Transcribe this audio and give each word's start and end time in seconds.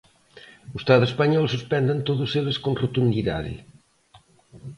O 0.73 0.75
Estado 0.81 1.03
español 1.11 1.45
suspende 1.49 1.91
en 1.95 2.01
todos 2.07 2.29
eles 2.39 2.57
con 2.63 2.73
rotundidade. 2.83 3.53